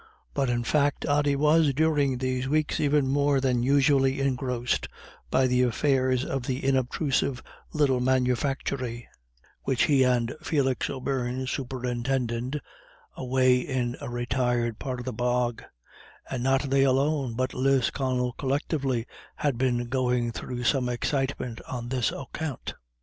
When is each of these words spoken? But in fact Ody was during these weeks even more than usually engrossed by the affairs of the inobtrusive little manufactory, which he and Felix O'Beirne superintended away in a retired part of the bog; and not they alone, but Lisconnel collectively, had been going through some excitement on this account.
But 0.33 0.49
in 0.49 0.63
fact 0.63 1.05
Ody 1.05 1.35
was 1.35 1.75
during 1.75 2.17
these 2.17 2.47
weeks 2.47 2.79
even 2.79 3.07
more 3.07 3.39
than 3.39 3.61
usually 3.61 4.19
engrossed 4.19 4.87
by 5.29 5.45
the 5.45 5.61
affairs 5.61 6.25
of 6.25 6.41
the 6.47 6.61
inobtrusive 6.65 7.43
little 7.71 7.99
manufactory, 7.99 9.07
which 9.61 9.83
he 9.83 10.01
and 10.03 10.35
Felix 10.41 10.89
O'Beirne 10.89 11.45
superintended 11.45 12.61
away 13.15 13.57
in 13.59 13.95
a 14.01 14.09
retired 14.09 14.79
part 14.79 14.97
of 14.97 15.05
the 15.05 15.13
bog; 15.13 15.61
and 16.27 16.41
not 16.41 16.71
they 16.71 16.81
alone, 16.81 17.35
but 17.35 17.53
Lisconnel 17.53 18.33
collectively, 18.39 19.05
had 19.35 19.59
been 19.59 19.87
going 19.87 20.31
through 20.31 20.63
some 20.63 20.89
excitement 20.89 21.61
on 21.69 21.89
this 21.89 22.11
account. 22.11 22.73